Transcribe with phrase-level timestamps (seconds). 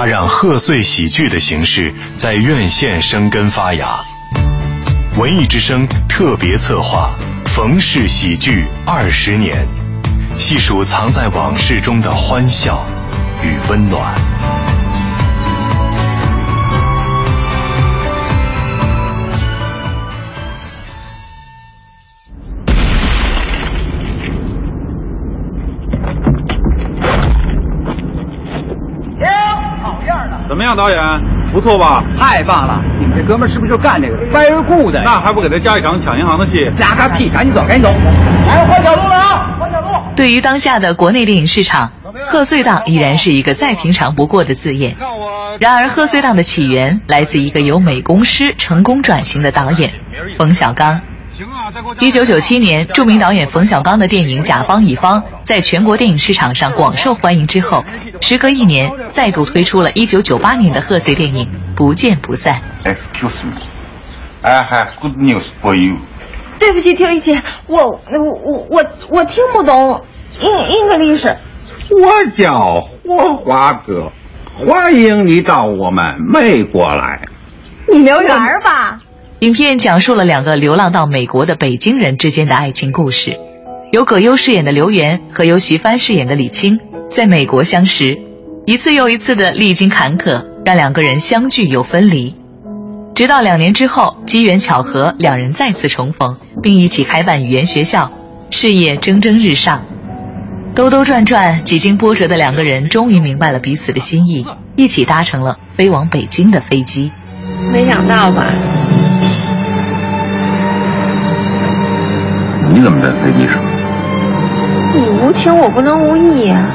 [0.00, 4.00] 他让贺岁喜剧的形式在院线生根发芽。
[5.18, 7.14] 文艺之声特别策划
[7.46, 9.68] 《冯氏喜剧二十年》，
[10.38, 12.82] 细数藏在往事中的欢笑
[13.44, 14.69] 与温暖。
[30.50, 30.98] 怎么样，导演？
[31.52, 32.02] 不错吧？
[32.18, 32.82] 太棒了！
[32.98, 34.92] 你们这哥们是不是就干这个？Very good！
[35.04, 36.68] 那还不给他加一场抢银行的戏？
[36.76, 37.30] 加个屁！
[37.30, 37.88] 赶紧走，赶紧走！
[38.48, 39.56] 来，换小路了啊！
[39.60, 39.86] 换小路。
[40.16, 41.92] 对于当下的国内电影市场，
[42.26, 44.96] 贺岁档依然是一个再平常不过的字眼。
[45.60, 49.92] 然而，贺岁档的起源来自一个由美工师成功转型的导演
[50.34, 51.00] 冯小刚。
[52.00, 55.20] 一九九七年，著名导演冯小刚的电影《甲方乙方》
[55.50, 57.84] 在全国电影市场上广受欢迎之后，
[58.20, 62.62] 时隔一年，再度推出了一九九八年的贺岁电影《不见不散》。
[62.88, 63.56] Excuse me,
[64.42, 65.96] I have good news for you。
[66.60, 67.32] 对不起，听一起，
[67.66, 67.98] 我我
[68.44, 70.04] 我我我听不懂
[70.38, 71.26] 英 English。
[71.90, 72.64] 我叫
[73.04, 74.12] 霍华哥，
[74.54, 77.22] 欢迎你到我们美国来。
[77.92, 79.00] 你留园吧。
[79.40, 83.32] 影片讲述了两个流浪到美国的北京人之间的爱情故事，
[83.92, 86.78] 由葛优饰演的刘源和由徐帆饰演的李青
[87.10, 88.20] 在美国相识，
[88.64, 92.36] 一次又一次的历经坎坷，让两个人相聚又分离，
[93.16, 98.12] 直到两年之后机缘巧合，两人再次重逢，并一起开办语言学校，
[98.50, 99.84] 事业蒸蒸日上。
[100.72, 104.46] 兜兜转转，几经波折的两个人终于明白了彼此的心意，
[104.76, 107.10] 一起搭乘了飞往北京的飞机。
[107.72, 108.46] 没想到吧？
[112.72, 113.79] 你怎么在飞机上？
[114.94, 116.70] 你无情，我不能无义啊。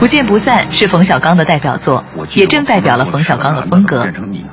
[0.00, 4.08] 不见不散是冯小刚的代表作，也正代表了冯小刚的风格。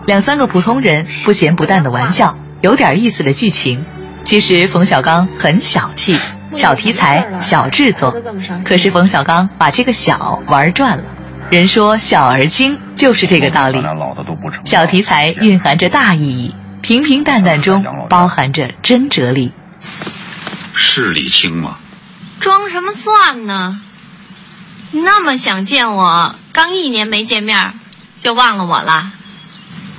[0.05, 3.86] 两三个普通人不咸不淡的玩笑，有点意思的剧情。
[4.23, 6.19] 其实冯小刚很小气，
[6.51, 8.16] 小题材，小制作。
[8.63, 11.03] 可是冯小刚把这个小玩转了。
[11.51, 13.79] 人说小而精，就是这个道理。
[14.63, 19.53] 小题材蕴含着大意义，平平淡淡中包含着真哲理。
[20.74, 21.78] 是李青吗？
[22.40, 23.79] 装什么蒜呢？
[24.91, 27.73] 那么想见我，刚一年没见面，
[28.22, 29.12] 就忘了我了？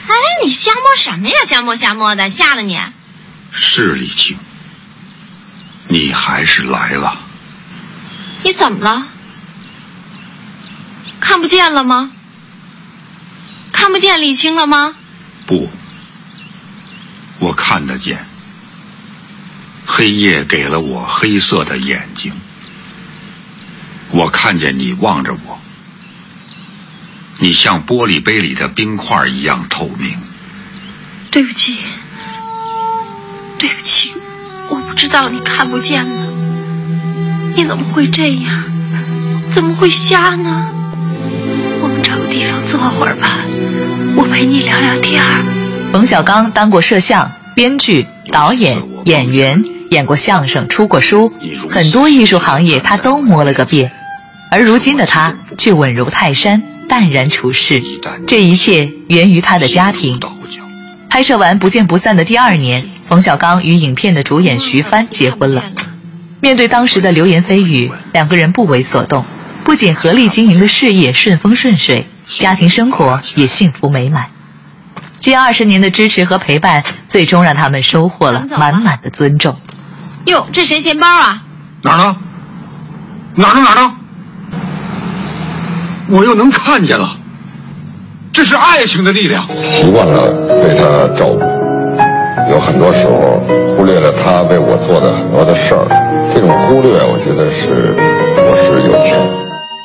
[0.09, 0.15] 哎，
[0.45, 1.35] 你瞎摸什么呀？
[1.47, 2.81] 瞎摸瞎摸的，吓了你？
[3.53, 4.39] 是李青，
[5.89, 7.19] 你还是来了。
[8.43, 9.09] 你怎么了？
[11.21, 12.13] 看不见了吗？
[13.73, 14.95] 看不见李青了吗？
[15.47, 15.69] 不，
[17.41, 18.25] 我看得见。
[19.97, 22.31] 黑夜给了我黑色的眼睛，
[24.11, 25.59] 我看见你望着我，
[27.39, 30.19] 你像玻璃杯里的冰块一样透明。
[31.31, 31.79] 对不起，
[33.57, 34.13] 对不起，
[34.69, 36.27] 我不知道你看不见了。
[37.55, 38.65] 你怎么会这样？
[39.55, 40.69] 怎么会瞎呢？
[41.81, 43.39] 我们找个地方坐会儿吧，
[44.15, 45.43] 我陪你聊聊天儿。
[45.91, 49.65] 冯小刚当过摄像、编剧、导演、演员。
[49.91, 51.33] 演过相声，出过书，
[51.69, 53.93] 很多艺术行业他都摸了个遍，
[54.51, 57.83] 而如今的他却稳如泰山，淡然处世。
[58.27, 60.21] 这一切源于他的家庭。
[61.09, 65.65] 拍摄完《不见不散》的第二年，冯小刚与影片的主演徐帆结婚了。
[66.41, 69.25] 面对当时的流言蜚语，两个人不为所动，
[69.65, 74.27] 不仅合力经营的事业顺风顺水，家庭生活也幸福美满。
[75.19, 79.57] 近二十年的支持和陪伴，最终让他们收获了满满的尊重。
[80.27, 81.43] 哟，这谁钱包啊？
[81.83, 82.17] 哪儿呢？
[83.37, 83.61] 哪儿呢？
[83.63, 83.95] 哪儿呢？
[86.09, 87.09] 我又能看见了。
[88.33, 89.47] 这是爱情的力量。
[89.73, 90.27] 习惯了
[90.63, 91.41] 被他照顾，
[92.51, 93.41] 有很多时候
[93.77, 95.87] 忽略了他为我做的很多的事儿。
[96.35, 97.95] 这种忽略，我觉得是
[98.37, 99.31] 我是有钱。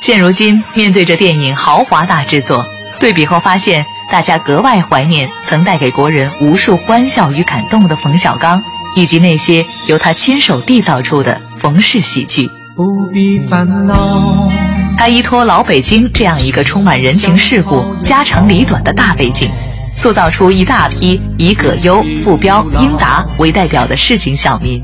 [0.02, 2.64] 现如今，面对着电影豪华大制作，
[2.98, 8.60] 对比后发现，大家格外怀念曾带给国人无数欢笑与感动的冯小刚。
[8.94, 12.48] 以及那些由他亲手缔造出的冯氏喜剧。
[12.74, 14.50] 不必烦恼。
[14.96, 19.50] 他依托老北京这样一个充满人情世故、家长里短的大背景，
[19.96, 24.82] 塑造出一大批以葛优、傅彪、英达为代表的市井小民，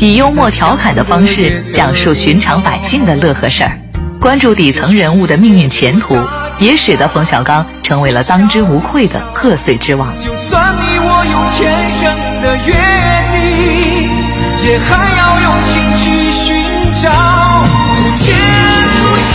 [0.00, 3.78] 以幽默调侃的方式讲述寻常百姓的乐呵事儿，
[4.20, 6.16] 关注底层人物的命运前途，
[6.58, 10.14] 也使得冯小刚成为了当之无愧的贺岁之王。
[10.16, 10.74] 就算
[11.50, 12.74] 前生的约
[14.68, 16.56] 也还要用心去寻
[16.94, 18.34] 找，不见
[18.98, 19.34] 不散。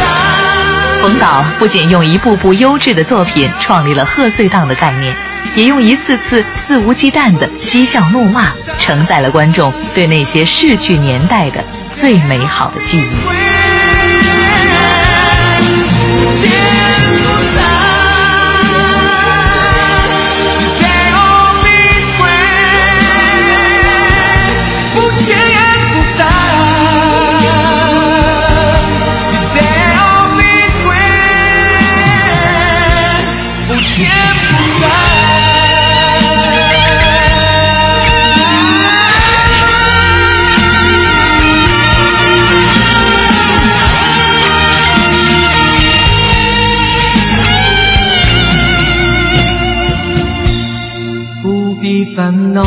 [1.02, 5.16] 冯导不仅用一部部优质的作品创立了贺岁档的概念，
[5.56, 11.64] 也用一次次肆无忌惮的嬉笑怒骂承载了观众对那些逝去年代的
[11.94, 13.71] 最美好的记忆。
[52.54, 52.64] 闹，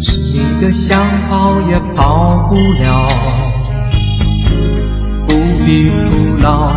[0.00, 3.06] 是你的想跑也跑不了，
[5.26, 5.34] 不
[5.64, 6.72] 必徒劳，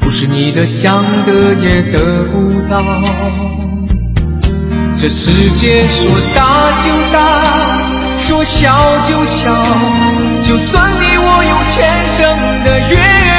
[0.00, 2.82] 不是你的想得也得不到。
[4.98, 7.18] 这世界说大就大，
[8.18, 8.68] 说小
[9.08, 9.54] 就小，
[10.42, 12.18] 就算你我有前生
[12.64, 13.35] 的约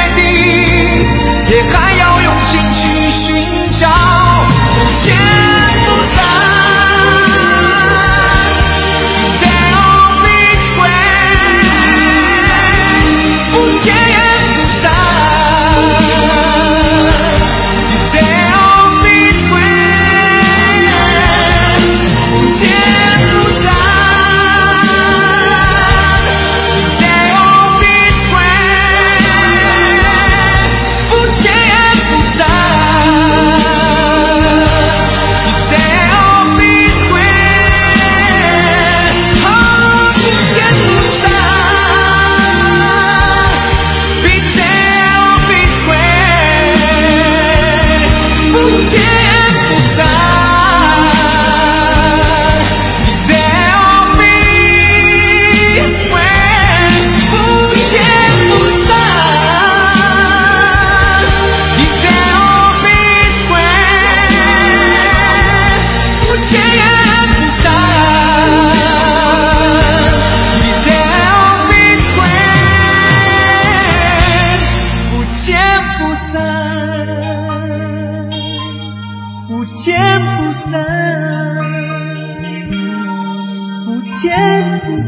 [84.20, 84.98] 见。